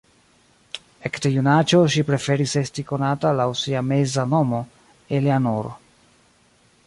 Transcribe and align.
Ekde 1.09 1.31
junaĝo, 1.33 1.81
ŝi 1.95 2.03
preferis 2.07 2.55
esti 2.63 2.85
konata 2.93 3.35
laŭ 3.41 3.47
sia 3.63 3.85
meza 3.91 4.27
nomo, 4.33 4.65
Eleanor. 5.19 5.69